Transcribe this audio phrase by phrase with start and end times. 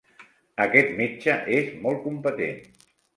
[0.63, 2.59] Aquest metge és molt competent.